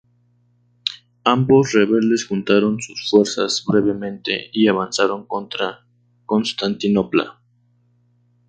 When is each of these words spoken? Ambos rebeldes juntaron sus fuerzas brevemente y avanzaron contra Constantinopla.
Ambos 1.25 1.73
rebeldes 1.73 2.25
juntaron 2.25 2.81
sus 2.81 3.07
fuerzas 3.07 3.63
brevemente 3.67 4.49
y 4.51 4.67
avanzaron 4.67 5.27
contra 5.27 5.85
Constantinopla. 6.25 7.39